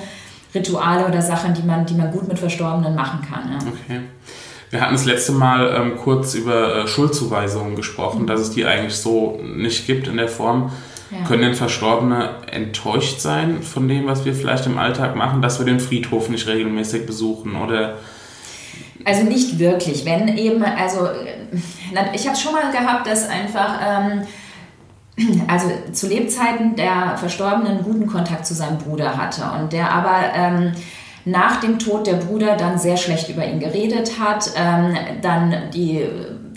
Rituale 0.55 1.06
oder 1.06 1.20
Sachen, 1.20 1.52
die 1.52 1.62
man, 1.62 1.84
die 1.84 1.94
man 1.94 2.10
gut 2.10 2.26
mit 2.26 2.38
Verstorbenen 2.38 2.94
machen 2.94 3.20
kann. 3.28 3.52
Ja. 3.52 3.58
Okay. 3.58 4.00
Wir 4.70 4.81
hatten 4.81 4.94
das 4.94 5.05
letzte 5.05 5.32
Mal 5.32 5.75
ähm, 5.75 5.96
kurz 5.96 6.34
über 6.34 6.84
äh, 6.84 6.88
Schuldzuweisungen 6.88 7.76
gesprochen, 7.76 8.22
mhm. 8.22 8.26
dass 8.26 8.40
es 8.40 8.50
die 8.50 8.64
eigentlich 8.64 8.96
so 8.96 9.40
nicht 9.43 9.87
gibt 9.87 10.08
in 10.08 10.16
der 10.16 10.28
Form. 10.28 10.72
Ja. 11.11 11.26
Können 11.26 11.43
denn 11.43 11.54
Verstorbene 11.54 12.31
enttäuscht 12.50 13.20
sein 13.20 13.62
von 13.62 13.88
dem, 13.88 14.06
was 14.06 14.25
wir 14.25 14.34
vielleicht 14.34 14.66
im 14.66 14.78
Alltag 14.78 15.16
machen, 15.16 15.43
dass 15.43 15.58
wir 15.58 15.66
den 15.66 15.81
Friedhof 15.81 16.28
nicht 16.28 16.46
regelmäßig 16.46 17.06
besuchen 17.06 17.56
oder 17.56 17.96
also 19.04 19.22
nicht 19.25 19.58
wirklich. 19.58 20.04
Wenn 20.04 20.37
eben, 20.37 20.62
also 20.62 21.08
ich 22.12 22.26
habe 22.26 22.36
schon 22.36 22.52
mal 22.52 22.70
gehabt, 22.70 23.06
dass 23.06 23.28
einfach 23.28 23.80
ähm, 23.82 24.22
also 25.48 25.68
zu 25.92 26.08
Lebzeiten 26.08 26.76
der 26.76 27.16
Verstorbenen 27.16 27.82
guten 27.82 28.06
Kontakt 28.06 28.46
zu 28.46 28.54
seinem 28.54 28.78
Bruder 28.78 29.16
hatte 29.16 29.44
und 29.58 29.72
der 29.72 29.90
aber 29.92 30.34
ähm, 30.34 30.72
nach 31.24 31.60
dem 31.60 31.78
Tod 31.78 32.06
der 32.06 32.14
Bruder 32.14 32.56
dann 32.56 32.78
sehr 32.78 32.96
schlecht 32.96 33.28
über 33.28 33.46
ihn 33.46 33.60
geredet 33.60 34.18
hat, 34.18 34.50
ähm, 34.56 34.96
dann 35.20 35.70
die 35.74 36.06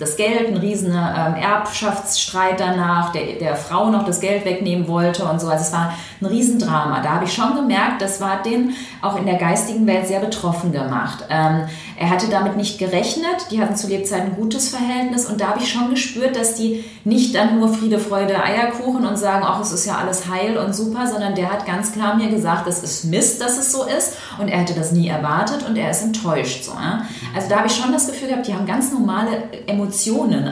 das 0.01 0.15
Geld, 0.15 0.47
ein 0.47 0.57
riesen 0.57 0.91
ähm, 0.91 1.35
Erbschaftsstreit 1.35 2.59
danach, 2.59 3.11
der, 3.11 3.33
der 3.39 3.55
Frau 3.55 3.89
noch 3.91 4.03
das 4.03 4.19
Geld 4.19 4.45
wegnehmen 4.45 4.87
wollte 4.87 5.25
und 5.25 5.39
so. 5.39 5.47
Also 5.47 5.63
es 5.63 5.71
war 5.71 5.93
ein 6.19 6.25
Riesendrama. 6.25 7.01
Da 7.01 7.11
habe 7.11 7.25
ich 7.25 7.33
schon 7.33 7.55
gemerkt, 7.55 8.01
das 8.01 8.19
war 8.19 8.41
den 8.41 8.73
auch 9.01 9.17
in 9.17 9.25
der 9.25 9.35
geistigen 9.35 9.85
Welt 9.85 10.07
sehr 10.07 10.19
betroffen 10.19 10.71
gemacht. 10.71 11.25
Ähm, 11.29 11.65
er 11.97 12.09
hatte 12.09 12.29
damit 12.29 12.57
nicht 12.57 12.79
gerechnet. 12.79 13.51
Die 13.51 13.61
hatten 13.61 13.75
zu 13.75 13.87
Lebzeiten 13.87 14.31
ein 14.31 14.35
gutes 14.35 14.69
Verhältnis 14.69 15.27
und 15.27 15.39
da 15.39 15.49
habe 15.49 15.59
ich 15.59 15.71
schon 15.71 15.91
gespürt, 15.91 16.35
dass 16.35 16.55
die 16.55 16.83
nicht 17.03 17.35
dann 17.35 17.59
nur 17.59 17.69
Friede, 17.69 17.99
Freude, 17.99 18.43
Eierkuchen 18.43 19.05
und 19.05 19.17
sagen, 19.17 19.45
ach, 19.47 19.61
es 19.61 19.71
ist 19.71 19.85
ja 19.85 19.97
alles 19.97 20.27
heil 20.27 20.57
und 20.57 20.73
super, 20.73 21.05
sondern 21.05 21.35
der 21.35 21.51
hat 21.51 21.67
ganz 21.67 21.91
klar 21.91 22.15
mir 22.15 22.29
gesagt, 22.29 22.65
das 22.65 22.81
ist 22.81 23.05
Mist, 23.05 23.39
dass 23.39 23.59
es 23.59 23.71
so 23.71 23.83
ist 23.83 24.17
und 24.39 24.47
er 24.47 24.59
hätte 24.59 24.73
das 24.73 24.91
nie 24.91 25.09
erwartet 25.09 25.63
und 25.67 25.77
er 25.77 25.91
ist 25.91 26.01
enttäuscht. 26.01 26.63
So, 26.63 26.71
ja? 26.71 27.05
Also 27.35 27.49
da 27.49 27.57
habe 27.57 27.67
ich 27.67 27.75
schon 27.75 27.91
das 27.91 28.07
Gefühl 28.07 28.29
gehabt, 28.29 28.47
die 28.47 28.55
haben 28.55 28.65
ganz 28.65 28.91
normale 28.91 29.43
Emotionen 29.67 29.90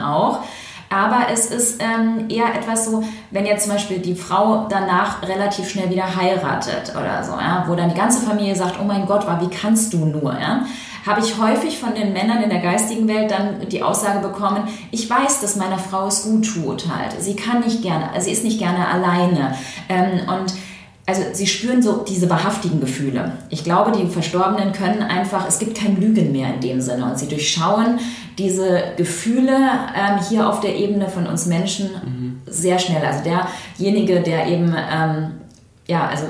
auch. 0.02 0.40
Aber 0.92 1.28
es 1.32 1.46
ist 1.46 1.80
ähm, 1.80 2.28
eher 2.28 2.52
etwas 2.52 2.86
so, 2.86 3.04
wenn 3.30 3.46
jetzt 3.46 3.64
zum 3.64 3.74
Beispiel 3.74 4.00
die 4.00 4.16
Frau 4.16 4.66
danach 4.68 5.22
relativ 5.22 5.70
schnell 5.70 5.88
wieder 5.88 6.16
heiratet 6.16 6.90
oder 6.90 7.22
so, 7.22 7.32
ja, 7.32 7.64
wo 7.68 7.76
dann 7.76 7.90
die 7.90 7.94
ganze 7.94 8.26
Familie 8.26 8.56
sagt, 8.56 8.74
oh 8.80 8.84
mein 8.84 9.06
Gott, 9.06 9.24
wie 9.40 9.48
kannst 9.48 9.92
du 9.92 9.98
nur, 10.04 10.32
ja, 10.32 10.64
habe 11.06 11.20
ich 11.20 11.38
häufig 11.38 11.78
von 11.78 11.94
den 11.94 12.12
Männern 12.12 12.42
in 12.42 12.50
der 12.50 12.58
geistigen 12.58 13.06
Welt 13.06 13.30
dann 13.30 13.68
die 13.68 13.84
Aussage 13.84 14.18
bekommen, 14.18 14.64
ich 14.90 15.08
weiß, 15.08 15.40
dass 15.40 15.54
meiner 15.54 15.78
Frau 15.78 16.08
es 16.08 16.24
gut 16.24 16.44
tut 16.44 16.88
halt. 16.88 17.20
Sie 17.20 17.36
kann 17.36 17.60
nicht 17.60 17.82
gerne, 17.82 18.08
sie 18.18 18.32
ist 18.32 18.42
nicht 18.42 18.58
gerne 18.58 18.88
alleine. 18.88 19.54
Ähm, 19.88 20.28
und 20.28 20.52
also 21.06 21.22
sie 21.32 21.46
spüren 21.46 21.82
so 21.82 22.04
diese 22.08 22.30
wahrhaftigen 22.30 22.80
Gefühle. 22.80 23.32
Ich 23.48 23.64
glaube, 23.64 23.92
die 23.92 24.06
Verstorbenen 24.06 24.72
können 24.72 25.02
einfach, 25.02 25.46
es 25.48 25.58
gibt 25.58 25.76
kein 25.76 26.00
Lügen 26.00 26.30
mehr 26.30 26.54
in 26.54 26.60
dem 26.60 26.80
Sinne 26.80 27.04
und 27.04 27.18
sie 27.18 27.26
durchschauen 27.26 27.98
diese 28.38 28.92
Gefühle 28.96 29.56
ähm, 29.94 30.20
hier 30.28 30.48
auf 30.48 30.60
der 30.60 30.76
Ebene 30.76 31.08
von 31.08 31.26
uns 31.26 31.46
Menschen 31.46 31.90
mhm. 31.90 32.42
sehr 32.46 32.78
schnell. 32.78 33.04
Also 33.04 33.22
derjenige, 33.24 34.20
der 34.20 34.46
eben, 34.46 34.74
ähm, 34.74 35.32
ja, 35.86 36.06
also 36.06 36.26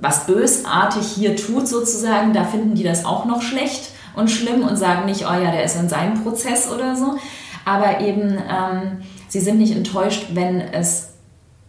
was 0.00 0.26
bösartig 0.26 1.06
hier 1.06 1.36
tut 1.36 1.68
sozusagen, 1.68 2.32
da 2.32 2.44
finden 2.44 2.74
die 2.74 2.84
das 2.84 3.04
auch 3.04 3.26
noch 3.26 3.42
schlecht 3.42 3.90
und 4.16 4.30
schlimm 4.30 4.62
und 4.62 4.76
sagen 4.76 5.06
nicht, 5.06 5.22
oh 5.22 5.32
ja, 5.32 5.50
der 5.50 5.64
ist 5.64 5.76
in 5.76 5.88
seinem 5.88 6.22
Prozess 6.22 6.70
oder 6.70 6.96
so. 6.96 7.16
Aber 7.64 8.00
eben, 8.00 8.30
ähm, 8.30 9.02
sie 9.28 9.40
sind 9.40 9.58
nicht 9.58 9.76
enttäuscht, 9.76 10.28
wenn 10.32 10.60
es 10.60 11.09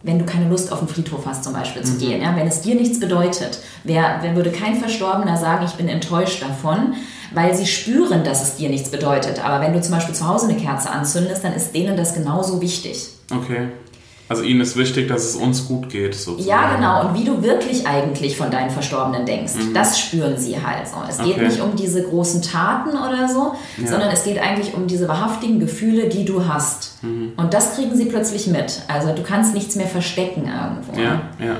wenn 0.02 0.18
du 0.18 0.24
keine 0.24 0.48
Lust 0.48 0.72
auf 0.72 0.80
den 0.80 0.88
Friedhof 0.88 1.26
hast, 1.26 1.44
zum 1.44 1.52
Beispiel 1.52 1.82
zu 1.82 1.94
mhm. 1.94 1.98
gehen. 1.98 2.22
Ja? 2.22 2.34
Wenn 2.36 2.46
es 2.46 2.60
dir 2.60 2.74
nichts 2.74 2.98
bedeutet, 2.98 3.60
wer, 3.84 4.18
wer 4.20 4.34
würde 4.34 4.50
kein 4.50 4.76
Verstorbener 4.76 5.36
sagen, 5.36 5.64
ich 5.64 5.74
bin 5.74 5.88
enttäuscht 5.88 6.42
davon, 6.42 6.94
weil 7.34 7.54
sie 7.54 7.66
spüren, 7.66 8.24
dass 8.24 8.42
es 8.42 8.56
dir 8.56 8.68
nichts 8.68 8.90
bedeutet. 8.90 9.44
Aber 9.44 9.64
wenn 9.64 9.72
du 9.72 9.80
zum 9.80 9.94
Beispiel 9.94 10.14
zu 10.14 10.26
Hause 10.26 10.48
eine 10.48 10.58
Kerze 10.58 10.90
anzündest, 10.90 11.44
dann 11.44 11.54
ist 11.54 11.74
denen 11.74 11.96
das 11.96 12.14
genauso 12.14 12.60
wichtig. 12.60 13.08
Okay. 13.30 13.68
Also 14.32 14.44
ihnen 14.44 14.62
ist 14.62 14.78
wichtig, 14.78 15.08
dass 15.08 15.24
es 15.24 15.36
uns 15.36 15.68
gut 15.68 15.90
geht. 15.90 16.14
Sozusagen. 16.14 16.48
Ja, 16.48 16.74
genau. 16.74 17.06
Und 17.06 17.20
wie 17.20 17.24
du 17.24 17.42
wirklich 17.42 17.86
eigentlich 17.86 18.38
von 18.38 18.50
deinen 18.50 18.70
Verstorbenen 18.70 19.26
denkst, 19.26 19.52
mhm. 19.56 19.74
das 19.74 20.00
spüren 20.00 20.38
sie 20.38 20.56
halt 20.56 20.88
so. 20.88 20.96
Es 21.06 21.18
geht 21.18 21.36
okay. 21.36 21.48
nicht 21.48 21.60
um 21.60 21.76
diese 21.76 22.02
großen 22.02 22.40
Taten 22.40 22.96
oder 22.96 23.28
so, 23.28 23.52
ja. 23.76 23.86
sondern 23.86 24.10
es 24.10 24.24
geht 24.24 24.38
eigentlich 24.38 24.72
um 24.72 24.86
diese 24.86 25.06
wahrhaftigen 25.06 25.60
Gefühle, 25.60 26.08
die 26.08 26.24
du 26.24 26.48
hast. 26.48 27.02
Mhm. 27.02 27.32
Und 27.36 27.52
das 27.52 27.74
kriegen 27.74 27.94
sie 27.94 28.06
plötzlich 28.06 28.46
mit. 28.46 28.80
Also 28.88 29.14
du 29.14 29.22
kannst 29.22 29.52
nichts 29.52 29.76
mehr 29.76 29.86
verstecken 29.86 30.44
irgendwo. 30.46 30.98
Ja, 30.98 31.20
ja. 31.38 31.56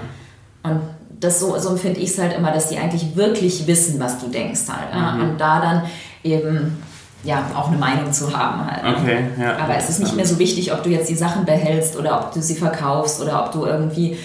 Und 0.63 0.81
das 1.21 1.41
so, 1.41 1.59
so 1.59 1.69
empfinde 1.69 2.01
ich 2.01 2.09
es 2.09 2.19
halt 2.19 2.35
immer, 2.35 2.53
dass 2.53 2.71
die 2.71 2.79
eigentlich 2.79 3.17
wirklich 3.17 3.67
wissen, 3.67 4.01
was 4.01 4.19
du 4.19 4.29
denkst 4.29 4.63
halt. 4.67 4.95
Mhm. 4.95 5.29
Und 5.29 5.39
da 5.39 5.61
dann 5.61 5.83
eben 6.25 6.83
ja, 7.25 7.51
auch 7.55 7.69
eine 7.69 7.79
Meinung 7.79 8.13
zu 8.13 8.37
haben 8.37 8.67
halt. 8.67 8.83
Ne? 8.83 8.97
Okay, 8.99 9.19
ja. 9.41 9.57
Aber 9.59 9.77
es 9.77 9.89
ist 9.89 10.01
nicht 10.01 10.17
mehr 10.17 10.27
so 10.27 10.39
wichtig, 10.39 10.73
ob 10.73 10.83
du 10.83 10.91
jetzt 10.91 11.09
die 11.09 11.15
Sachen 11.15 11.45
behältst 11.45 11.97
oder 11.97 12.21
ob 12.21 12.33
du 12.33 12.43
sie 12.43 12.57
verkaufst 12.57 13.21
oder 13.21 13.45
ob 13.45 13.53
du 13.53 13.65
irgendwie 13.65 14.17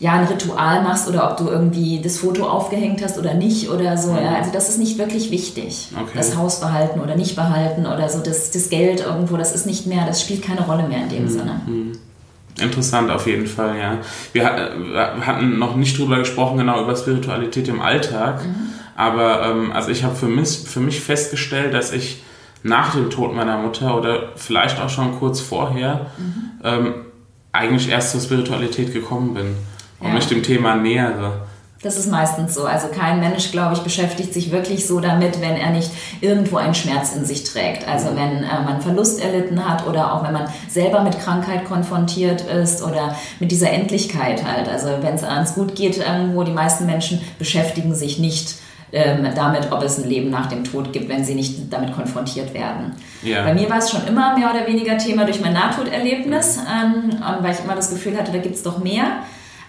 ja, 0.00 0.12
ein 0.12 0.26
Ritual 0.26 0.82
machst 0.82 1.08
oder 1.08 1.28
ob 1.28 1.36
du 1.38 1.48
irgendwie 1.48 2.00
das 2.00 2.18
Foto 2.18 2.48
aufgehängt 2.48 3.02
hast 3.02 3.18
oder 3.18 3.34
nicht 3.34 3.68
oder 3.68 3.96
so. 3.96 4.12
Ja. 4.12 4.36
Also 4.36 4.52
das 4.52 4.68
ist 4.68 4.78
nicht 4.78 4.96
wirklich 4.96 5.30
wichtig. 5.32 5.88
Okay. 5.92 6.12
Das 6.14 6.36
Haus 6.36 6.60
behalten 6.60 7.00
oder 7.00 7.16
nicht 7.16 7.34
behalten 7.34 7.84
oder 7.84 8.08
so, 8.08 8.20
das, 8.20 8.52
das 8.52 8.68
Geld 8.68 9.00
irgendwo, 9.00 9.36
das 9.36 9.54
ist 9.54 9.66
nicht 9.66 9.86
mehr, 9.86 10.06
das 10.06 10.22
spielt 10.22 10.42
keine 10.42 10.60
Rolle 10.60 10.86
mehr 10.86 11.02
in 11.02 11.08
dem 11.08 11.24
mhm. 11.24 11.28
Sinne. 11.28 11.60
Mhm. 11.66 11.92
Interessant 12.60 13.10
auf 13.10 13.26
jeden 13.26 13.46
Fall, 13.46 13.78
ja. 13.78 13.98
Wir, 14.32 14.44
hatten 14.44 15.58
noch 15.58 15.76
nicht 15.76 15.96
drüber 15.96 16.18
gesprochen, 16.18 16.58
genau 16.58 16.82
über 16.82 16.96
Spiritualität 16.96 17.68
im 17.68 17.80
Alltag. 17.80 18.44
Mhm. 18.44 18.67
Aber 18.98 19.44
ähm, 19.44 19.70
also 19.70 19.90
ich 19.90 20.02
habe 20.02 20.16
für 20.16 20.26
mich, 20.26 20.58
für 20.58 20.80
mich 20.80 21.00
festgestellt, 21.00 21.72
dass 21.72 21.92
ich 21.92 22.20
nach 22.64 22.96
dem 22.96 23.10
Tod 23.10 23.32
meiner 23.32 23.56
Mutter 23.56 23.96
oder 23.96 24.30
vielleicht 24.34 24.80
auch 24.80 24.88
schon 24.88 25.20
kurz 25.20 25.38
vorher 25.38 26.06
mhm. 26.18 26.50
ähm, 26.64 26.94
eigentlich 27.52 27.90
erst 27.90 28.10
zur 28.10 28.20
Spiritualität 28.20 28.92
gekommen 28.92 29.34
bin 29.34 29.54
und 30.00 30.08
ja. 30.08 30.14
mich 30.14 30.26
dem 30.26 30.42
Thema 30.42 30.74
nähere. 30.74 31.42
Das 31.80 31.96
ist 31.96 32.10
meistens 32.10 32.56
so. 32.56 32.64
Also 32.64 32.88
kein 32.88 33.20
Mensch, 33.20 33.52
glaube 33.52 33.74
ich, 33.74 33.82
beschäftigt 33.82 34.34
sich 34.34 34.50
wirklich 34.50 34.88
so 34.88 34.98
damit, 34.98 35.40
wenn 35.40 35.54
er 35.54 35.70
nicht 35.70 35.92
irgendwo 36.20 36.56
einen 36.56 36.74
Schmerz 36.74 37.14
in 37.14 37.24
sich 37.24 37.44
trägt. 37.44 37.86
Also 37.86 38.08
wenn 38.16 38.42
äh, 38.42 38.62
man 38.64 38.80
Verlust 38.80 39.22
erlitten 39.22 39.64
hat 39.64 39.86
oder 39.86 40.12
auch 40.12 40.24
wenn 40.24 40.32
man 40.32 40.48
selber 40.68 41.04
mit 41.04 41.20
Krankheit 41.20 41.66
konfrontiert 41.66 42.40
ist 42.40 42.82
oder 42.82 43.14
mit 43.38 43.52
dieser 43.52 43.70
Endlichkeit 43.70 44.44
halt. 44.44 44.68
Also 44.68 44.88
wenn 45.02 45.14
es 45.14 45.22
ans 45.22 45.54
gut 45.54 45.76
geht, 45.76 45.98
irgendwo 45.98 46.42
die 46.42 46.50
meisten 46.50 46.84
Menschen 46.84 47.20
beschäftigen 47.38 47.94
sich 47.94 48.18
nicht 48.18 48.56
ähm, 48.92 49.26
damit, 49.34 49.70
ob 49.70 49.82
es 49.82 49.98
ein 49.98 50.08
Leben 50.08 50.30
nach 50.30 50.46
dem 50.46 50.64
Tod 50.64 50.92
gibt, 50.92 51.08
wenn 51.08 51.24
sie 51.24 51.34
nicht 51.34 51.72
damit 51.72 51.94
konfrontiert 51.94 52.54
werden. 52.54 52.92
Ja. 53.22 53.44
Bei 53.44 53.54
mir 53.54 53.68
war 53.68 53.78
es 53.78 53.90
schon 53.90 54.06
immer 54.06 54.36
mehr 54.36 54.50
oder 54.50 54.66
weniger 54.66 54.96
Thema 54.98 55.24
durch 55.24 55.40
mein 55.40 55.52
Nahtoderlebnis, 55.52 56.58
ähm, 56.58 57.18
weil 57.40 57.52
ich 57.52 57.60
immer 57.64 57.74
das 57.74 57.90
Gefühl 57.90 58.16
hatte, 58.16 58.32
da 58.32 58.38
gibt 58.38 58.56
es 58.56 58.62
doch 58.62 58.78
mehr. 58.78 59.04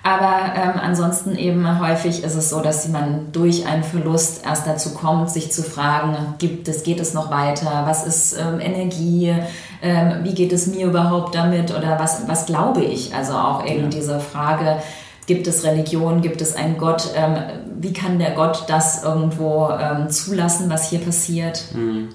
Aber 0.01 0.53
ähm, 0.55 0.79
ansonsten 0.81 1.35
eben 1.35 1.79
häufig 1.81 2.23
ist 2.23 2.35
es 2.35 2.49
so, 2.49 2.61
dass 2.61 2.87
man 2.87 3.33
durch 3.33 3.67
einen 3.67 3.83
Verlust 3.83 4.45
erst 4.45 4.65
dazu 4.65 4.93
kommt, 4.93 5.29
sich 5.29 5.51
zu 5.51 5.61
fragen, 5.61 6.35
gibt 6.37 6.69
es, 6.69 6.83
geht 6.83 7.01
es 7.01 7.13
noch 7.13 7.29
weiter? 7.29 7.83
Was 7.85 8.07
ist 8.07 8.37
ähm, 8.39 8.61
Energie? 8.61 9.35
Ähm, 9.81 10.19
wie 10.23 10.33
geht 10.33 10.53
es 10.53 10.67
mir 10.67 10.87
überhaupt 10.87 11.35
damit? 11.35 11.75
Oder 11.77 11.99
was, 11.99 12.29
was 12.29 12.45
glaube 12.45 12.81
ich? 12.81 13.13
Also 13.13 13.33
auch 13.33 13.65
eben 13.65 13.83
ja. 13.83 13.89
diese 13.89 14.21
Frage, 14.21 14.77
gibt 15.29 15.45
es 15.45 15.63
Religion, 15.63 16.21
gibt 16.21 16.41
es 16.41 16.55
einen 16.55 16.79
Gott? 16.79 17.11
Ähm, 17.15 17.35
wie 17.79 17.93
kann 17.93 18.17
der 18.17 18.31
Gott 18.31 18.63
das 18.67 19.03
irgendwo 19.03 19.69
ähm, 19.79 20.09
zulassen, 20.09 20.71
was 20.71 20.89
hier 20.89 20.97
passiert? 20.97 21.65
Mhm. 21.75 22.09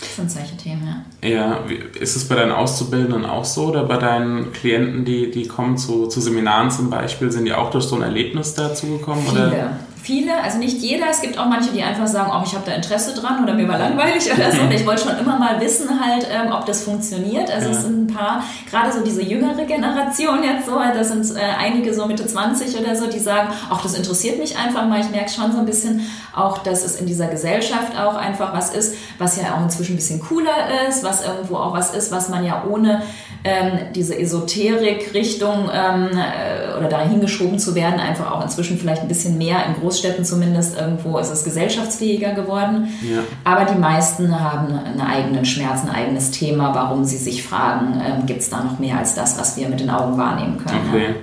Das 0.00 0.16
sind 0.16 0.30
solche 0.32 0.56
Themen, 0.56 1.04
ja. 1.22 1.28
Ja, 1.28 1.60
ist 1.98 2.16
es 2.16 2.26
bei 2.26 2.34
deinen 2.34 2.50
Auszubildenden 2.50 3.24
auch 3.24 3.44
so 3.44 3.66
oder 3.66 3.84
bei 3.84 3.98
deinen 3.98 4.52
Klienten, 4.52 5.04
die, 5.04 5.30
die 5.30 5.46
kommen 5.46 5.78
zu, 5.78 6.08
zu 6.08 6.20
Seminaren 6.20 6.72
zum 6.72 6.90
Beispiel, 6.90 7.30
sind 7.30 7.44
die 7.44 7.54
auch 7.54 7.70
durch 7.70 7.84
so 7.84 7.94
ein 7.94 8.02
Erlebnis 8.02 8.54
dazu 8.54 8.98
gekommen? 8.98 9.24
Viele. 9.28 9.46
Oder? 9.46 9.70
Viele, 10.06 10.40
also 10.40 10.58
nicht 10.58 10.82
jeder, 10.82 11.06
es 11.10 11.20
gibt 11.20 11.36
auch 11.36 11.46
manche, 11.46 11.72
die 11.72 11.82
einfach 11.82 12.06
sagen, 12.06 12.30
oh, 12.32 12.40
ich 12.46 12.54
habe 12.54 12.62
da 12.64 12.76
Interesse 12.76 13.12
dran 13.12 13.42
oder 13.42 13.54
mir 13.54 13.66
war 13.66 13.76
langweilig 13.76 14.32
oder 14.32 14.52
so. 14.52 14.62
Und 14.62 14.72
ich 14.72 14.86
wollte 14.86 15.02
schon 15.02 15.18
immer 15.18 15.36
mal 15.36 15.60
wissen 15.60 15.88
halt, 16.00 16.28
ähm, 16.30 16.52
ob 16.52 16.64
das 16.64 16.84
funktioniert. 16.84 17.50
Also 17.50 17.70
ja. 17.70 17.74
es 17.74 17.82
sind 17.82 18.04
ein 18.04 18.14
paar, 18.14 18.44
gerade 18.70 18.92
so 18.92 19.02
diese 19.02 19.20
jüngere 19.20 19.64
Generation 19.64 20.44
jetzt 20.44 20.66
so, 20.66 20.78
das 20.78 21.08
sind 21.08 21.36
äh, 21.36 21.40
einige 21.58 21.92
so 21.92 22.06
Mitte 22.06 22.24
20 22.24 22.78
oder 22.78 22.94
so, 22.94 23.08
die 23.08 23.18
sagen, 23.18 23.48
ach, 23.68 23.82
das 23.82 23.94
interessiert 23.94 24.38
mich 24.38 24.56
einfach 24.56 24.86
mal. 24.86 25.00
Ich 25.00 25.10
merke 25.10 25.28
schon 25.28 25.50
so 25.50 25.58
ein 25.58 25.66
bisschen 25.66 26.08
auch, 26.32 26.58
dass 26.58 26.84
es 26.84 27.00
in 27.00 27.06
dieser 27.06 27.26
Gesellschaft 27.26 27.98
auch 27.98 28.14
einfach 28.14 28.54
was 28.54 28.72
ist, 28.72 28.94
was 29.18 29.36
ja 29.42 29.56
auch 29.56 29.62
inzwischen 29.64 29.94
ein 29.94 29.96
bisschen 29.96 30.20
cooler 30.20 30.86
ist, 30.88 31.02
was 31.02 31.26
irgendwo 31.26 31.56
auch 31.56 31.72
was 31.72 31.92
ist, 31.92 32.12
was 32.12 32.28
man 32.28 32.44
ja 32.44 32.62
ohne 32.70 33.02
ähm, 33.46 33.92
diese 33.94 34.18
Esoterik-Richtung 34.18 35.70
ähm, 35.72 36.10
äh, 36.12 36.76
oder 36.76 36.88
dahin 36.88 37.20
geschoben 37.20 37.58
zu 37.58 37.74
werden, 37.74 38.00
einfach 38.00 38.32
auch 38.32 38.42
inzwischen 38.42 38.78
vielleicht 38.78 39.02
ein 39.02 39.08
bisschen 39.08 39.38
mehr 39.38 39.64
in 39.66 39.74
Großstädten 39.96 40.24
zumindest 40.24 40.78
irgendwo 40.78 41.18
ist 41.18 41.30
es 41.30 41.44
gesellschaftsfähiger 41.44 42.32
geworden. 42.32 42.88
Ja. 43.02 43.20
Aber 43.44 43.64
die 43.64 43.78
meisten 43.78 44.38
haben 44.38 44.78
einen 44.78 45.00
eigenen 45.00 45.44
Schmerz, 45.44 45.82
ein 45.82 45.90
eigenes 45.90 46.30
Thema, 46.30 46.74
warum 46.74 47.04
sie 47.04 47.16
sich 47.16 47.42
fragen, 47.42 48.00
ähm, 48.04 48.26
gibt 48.26 48.40
es 48.40 48.50
da 48.50 48.62
noch 48.62 48.78
mehr 48.78 48.98
als 48.98 49.14
das, 49.14 49.38
was 49.38 49.56
wir 49.56 49.68
mit 49.68 49.80
den 49.80 49.90
Augen 49.90 50.18
wahrnehmen 50.18 50.58
können. 50.58 50.88
Okay. 50.92 51.14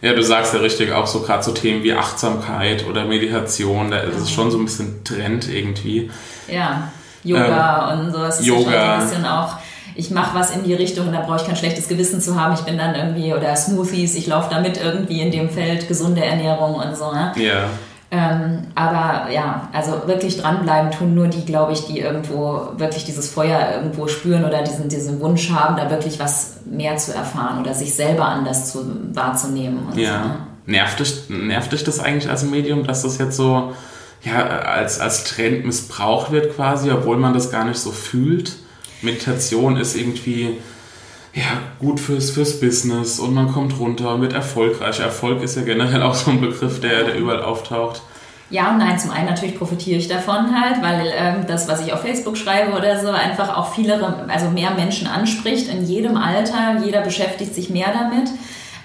Ja, 0.00 0.12
du 0.14 0.22
sagst 0.22 0.54
ja 0.54 0.60
richtig, 0.60 0.92
auch 0.92 1.06
so 1.06 1.20
gerade 1.20 1.42
so 1.42 1.52
Themen 1.52 1.82
wie 1.82 1.92
Achtsamkeit 1.92 2.86
oder 2.88 3.04
Meditation, 3.04 3.90
da 3.90 3.98
ist 3.98 4.16
es 4.16 4.30
schon 4.30 4.50
so 4.50 4.58
ein 4.58 4.64
bisschen 4.64 5.02
Trend 5.04 5.48
irgendwie. 5.48 6.10
Ja, 6.46 6.92
Yoga 7.24 7.92
ähm, 7.92 8.06
und 8.06 8.12
sowas. 8.12 8.44
Yoga. 8.44 8.60
Ist 8.60 8.66
ja 8.66 8.72
schon 8.72 8.80
so 8.86 8.92
ein 8.92 9.08
bisschen 9.08 9.26
auch 9.26 9.56
ich 9.98 10.12
mache 10.12 10.38
was 10.38 10.54
in 10.54 10.62
die 10.62 10.74
Richtung 10.74 11.08
und 11.08 11.12
da 11.12 11.22
brauche 11.22 11.38
ich 11.38 11.44
kein 11.44 11.56
schlechtes 11.56 11.88
Gewissen 11.88 12.20
zu 12.20 12.40
haben. 12.40 12.54
Ich 12.54 12.60
bin 12.60 12.78
dann 12.78 12.94
irgendwie, 12.94 13.34
oder 13.34 13.56
Smoothies, 13.56 14.14
ich 14.14 14.28
laufe 14.28 14.48
damit 14.48 14.80
irgendwie 14.80 15.20
in 15.20 15.32
dem 15.32 15.50
Feld, 15.50 15.88
gesunde 15.88 16.24
Ernährung 16.24 16.76
und 16.76 16.96
so. 16.96 17.10
Ne? 17.10 17.32
Ja. 17.34 17.64
Ähm, 18.10 18.68
aber 18.74 19.30
ja, 19.30 19.68
also 19.72 20.06
wirklich 20.06 20.40
dranbleiben 20.40 20.90
tun 20.90 21.14
nur 21.14 21.28
die, 21.28 21.44
glaube 21.44 21.72
ich, 21.72 21.86
die 21.86 22.00
irgendwo 22.00 22.72
wirklich 22.76 23.04
dieses 23.04 23.30
Feuer 23.30 23.72
irgendwo 23.74 24.08
spüren 24.08 24.46
oder 24.46 24.62
diesen, 24.62 24.88
diesen 24.88 25.20
Wunsch 25.20 25.50
haben, 25.50 25.76
da 25.76 25.90
wirklich 25.90 26.18
was 26.18 26.60
mehr 26.64 26.96
zu 26.96 27.14
erfahren 27.14 27.60
oder 27.60 27.74
sich 27.74 27.94
selber 27.94 28.24
anders 28.24 28.72
zu, 28.72 29.14
wahrzunehmen. 29.14 29.80
ja. 29.94 30.22
So, 30.22 30.28
ne? 30.28 30.36
nervt, 30.64 31.00
dich, 31.00 31.28
nervt 31.28 31.72
dich 31.72 31.84
das 31.84 32.00
eigentlich 32.00 32.30
als 32.30 32.44
Medium, 32.44 32.86
dass 32.86 33.02
das 33.02 33.18
jetzt 33.18 33.36
so 33.36 33.72
ja, 34.22 34.46
als, 34.46 35.00
als 35.00 35.24
Trend 35.24 35.64
missbraucht 35.64 36.30
wird 36.30 36.54
quasi, 36.54 36.90
obwohl 36.90 37.16
man 37.16 37.34
das 37.34 37.50
gar 37.50 37.64
nicht 37.64 37.78
so 37.78 37.92
fühlt? 37.92 38.56
Meditation 39.02 39.76
ist 39.76 39.96
irgendwie 39.96 40.58
ja, 41.38 41.62
gut 41.78 42.00
fürs, 42.00 42.30
fürs 42.30 42.58
Business 42.58 43.20
und 43.20 43.32
man 43.32 43.52
kommt 43.52 43.78
runter 43.78 44.14
und 44.14 44.22
wird 44.22 44.32
erfolgreich. 44.32 44.98
Erfolg 44.98 45.42
ist 45.42 45.56
ja 45.56 45.62
generell 45.62 46.02
auch 46.02 46.14
so 46.14 46.32
ein 46.32 46.40
Begriff, 46.40 46.80
der, 46.80 47.04
der 47.04 47.16
überall 47.16 47.42
auftaucht. 47.42 48.02
Ja 48.50 48.70
und 48.70 48.78
nein, 48.78 48.98
zum 48.98 49.10
einen 49.10 49.26
natürlich 49.26 49.58
profitiere 49.58 49.98
ich 49.98 50.08
davon 50.08 50.58
halt, 50.58 50.82
weil 50.82 51.12
ähm, 51.14 51.46
das, 51.46 51.68
was 51.68 51.84
ich 51.84 51.92
auf 51.92 52.00
Facebook 52.00 52.36
schreibe 52.36 52.72
oder 52.72 52.98
so, 52.98 53.10
einfach 53.10 53.56
auch 53.56 53.74
viele, 53.74 54.26
also 54.28 54.48
mehr 54.50 54.70
Menschen 54.72 55.06
anspricht 55.06 55.68
in 55.68 55.84
jedem 55.84 56.16
Alter. 56.16 56.82
Jeder 56.82 57.02
beschäftigt 57.02 57.54
sich 57.54 57.68
mehr 57.68 57.92
damit. 57.92 58.30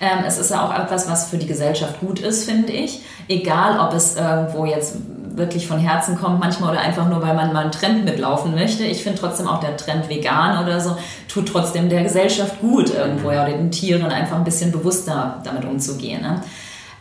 Ähm, 0.02 0.26
es 0.28 0.38
ist 0.38 0.52
ja 0.52 0.66
auch 0.66 0.78
etwas, 0.78 1.10
was 1.10 1.30
für 1.30 1.38
die 1.38 1.48
Gesellschaft 1.48 2.02
gut 2.02 2.20
ist, 2.20 2.44
finde 2.44 2.74
ich. 2.74 3.00
Egal, 3.30 3.80
ob 3.80 3.94
es 3.94 4.18
irgendwo 4.18 4.66
jetzt 4.66 4.98
wirklich 5.36 5.68
von 5.68 5.80
Herzen 5.80 6.18
kommt 6.18 6.40
manchmal 6.40 6.72
oder 6.72 6.82
einfach 6.82 7.08
nur, 7.10 7.22
weil 7.22 7.36
man 7.36 7.54
mal 7.54 7.62
einen 7.64 7.72
Trend 7.72 8.06
mitlaufen 8.06 8.54
möchte. 8.54 8.84
Ich 8.84 9.04
finde 9.04 9.20
trotzdem 9.20 9.48
auch 9.48 9.60
der 9.60 9.78
Trend 9.78 10.10
vegan 10.10 10.64
oder 10.64 10.80
so 10.80 10.98
tut 11.28 11.48
trotzdem 11.50 11.90
der 11.90 12.04
Gesellschaft 12.04 12.60
gut 12.62 12.94
irgendwo 12.94 13.32
ja, 13.32 13.44
oder 13.44 13.54
den 13.54 13.72
Tieren 13.72 14.06
einfach 14.06 14.38
ein 14.38 14.44
bisschen 14.44 14.72
bewusster 14.72 15.42
damit 15.44 15.66
umzugehen. 15.66 16.22
Ne? 16.22 16.42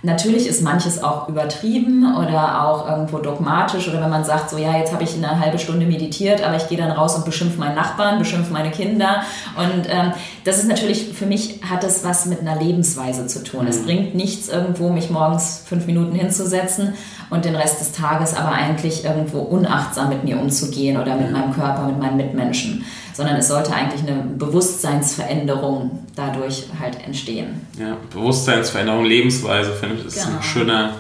Natürlich 0.05 0.49
ist 0.49 0.63
manches 0.63 1.01
auch 1.01 1.29
übertrieben 1.29 2.17
oder 2.17 2.67
auch 2.67 2.89
irgendwo 2.89 3.19
dogmatisch 3.19 3.89
oder 3.89 4.03
wenn 4.03 4.11
man 4.11 4.25
sagt, 4.25 4.51
so 4.51 4.59
ja, 4.59 4.77
jetzt 4.77 4.93
habe 4.93 5.05
ich 5.05 5.15
eine 5.15 5.39
halbe 5.39 5.61
Stunde 5.61 5.87
meditiert, 5.87 6.43
aber 6.43 6.57
ich 6.57 6.69
gehe 6.69 6.77
dann 6.77 6.91
raus 6.91 7.15
und 7.15 7.25
beschimpfe 7.25 7.61
meinen 7.61 7.77
Nachbarn, 7.77 8.19
beschimpfe 8.19 8.53
meine 8.53 8.73
Kinder. 8.73 9.23
Und 9.57 9.87
ähm, 9.89 10.13
das 10.45 10.59
ist 10.59 10.67
natürlich, 10.67 11.13
für 11.15 11.27
mich 11.27 11.61
hat 11.63 11.85
das 11.85 12.03
was 12.03 12.27
mit 12.27 12.41
einer 12.41 12.61
Lebensweise 12.61 13.29
zu 13.29 13.45
tun. 13.45 13.63
Mhm. 13.63 13.69
Es 13.69 13.85
bringt 13.85 14.17
nichts 14.17 14.49
irgendwo, 14.49 14.89
mich 14.89 15.09
morgens 15.09 15.63
fünf 15.65 15.87
Minuten 15.87 16.17
hinzusetzen 16.17 16.95
und 17.31 17.45
den 17.45 17.55
Rest 17.55 17.81
des 17.81 17.93
Tages 17.93 18.35
aber 18.35 18.51
eigentlich 18.51 19.05
irgendwo 19.05 19.39
unachtsam 19.39 20.09
mit 20.09 20.25
mir 20.25 20.41
umzugehen 20.41 21.01
oder 21.01 21.15
mit 21.15 21.31
meinem 21.31 21.55
Körper, 21.55 21.87
mit 21.87 22.01
meinen 22.01 22.17
Mitmenschen 22.17 22.85
sondern 23.15 23.37
es 23.37 23.49
sollte 23.49 23.73
eigentlich 23.73 24.03
eine 24.03 24.23
Bewusstseinsveränderung 24.23 26.05
dadurch 26.17 26.65
halt 26.81 27.05
entstehen. 27.05 27.67
Ja, 27.79 27.97
Bewusstseinsveränderung, 28.13 29.05
Lebensweise, 29.05 29.73
finde 29.73 29.92
ich, 29.95 30.07
ist 30.07 30.25
genau. 30.25 30.37
ein 30.37 30.43
schöner, 30.43 30.91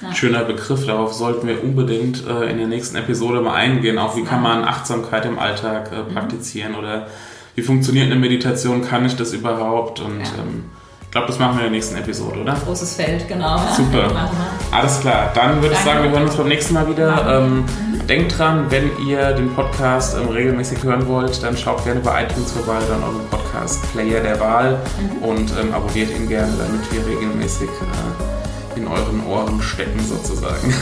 ja. 0.00 0.14
schöner 0.14 0.44
Begriff. 0.44 0.86
Darauf 0.86 1.12
sollten 1.12 1.46
wir 1.46 1.62
unbedingt 1.62 2.26
äh, 2.26 2.50
in 2.50 2.58
der 2.58 2.66
nächsten 2.66 2.96
Episode 2.96 3.40
mal 3.40 3.54
eingehen. 3.54 3.98
Auch 3.98 4.16
wie 4.16 4.24
kann 4.24 4.42
man 4.42 4.64
Achtsamkeit 4.64 5.24
im 5.24 5.38
Alltag 5.38 5.90
äh, 5.92 6.02
mhm. 6.02 6.14
praktizieren 6.14 6.72
mhm. 6.72 6.78
oder 6.78 7.06
wie 7.54 7.62
funktioniert 7.62 8.06
eine 8.06 8.16
Meditation, 8.16 8.82
kann 8.82 9.06
ich 9.06 9.16
das 9.16 9.32
überhaupt? 9.32 10.00
Und 10.00 10.20
ja. 10.20 10.42
ähm, 10.42 10.64
ich 11.02 11.10
glaube, 11.10 11.28
das 11.28 11.38
machen 11.38 11.56
wir 11.56 11.64
in 11.64 11.72
der 11.72 11.78
nächsten 11.78 11.96
Episode, 11.96 12.40
oder? 12.40 12.54
Großes 12.54 12.96
Feld, 12.96 13.26
genau. 13.26 13.58
Super. 13.74 14.28
Alles 14.70 15.00
klar. 15.00 15.30
Dann 15.34 15.62
würde 15.62 15.74
ich 15.74 15.80
sagen, 15.80 16.02
wir 16.02 16.10
hören 16.10 16.24
uns 16.24 16.36
beim 16.36 16.48
nächsten 16.48 16.74
Mal 16.74 16.86
wieder. 16.88 17.42
Ähm, 17.42 17.64
denkt 18.06 18.38
dran, 18.38 18.66
wenn 18.70 18.90
ihr 19.06 19.32
den 19.32 19.54
Podcast 19.54 20.16
ähm, 20.16 20.28
regelmäßig 20.28 20.82
hören 20.82 21.06
wollt, 21.08 21.42
dann 21.42 21.56
schaut 21.56 21.84
gerne 21.84 22.00
bei 22.00 22.24
iTunes 22.24 22.52
vorbei, 22.52 22.78
dann 22.88 23.02
eurem 23.02 23.26
Podcast-Player 23.30 24.20
der 24.20 24.38
Wahl 24.38 24.78
mhm. 25.00 25.22
und 25.22 25.52
ähm, 25.58 25.72
abonniert 25.72 26.10
ihn 26.10 26.28
gerne, 26.28 26.52
damit 26.58 26.92
wir 26.92 27.06
regelmäßig 27.06 27.68
äh, 27.68 28.35
in 28.76 28.86
euren 28.86 29.26
Ohren 29.26 29.60
stecken 29.62 30.00
sozusagen. 30.00 30.72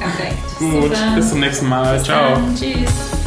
Perfekt. 0.00 0.58
Gut, 0.58 0.96
Super. 0.96 1.16
bis 1.16 1.30
zum 1.30 1.40
nächsten 1.40 1.68
Mal. 1.68 1.94
Bis 1.96 2.04
Ciao. 2.04 2.34
Dann. 2.34 2.54
Tschüss. 2.54 3.23